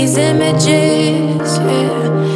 [0.00, 2.29] these images, yeah.